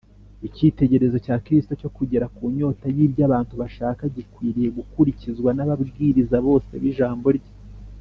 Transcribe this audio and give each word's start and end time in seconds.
Icyitegerezo 0.47 1.17
cya 1.25 1.35
Kristo 1.45 1.71
cyo 1.81 1.89
kugera 1.97 2.25
ku 2.35 2.43
nyota 2.57 2.85
y’ibyo 2.95 3.21
abantu 3.27 3.53
bashaka 3.61 4.01
gikwiriye 4.15 4.69
gukurikizwa 4.77 5.49
n’ababwiriza 5.53 6.37
bose 6.47 6.71
b’Ijambo 6.83 7.27
rye 7.37 7.51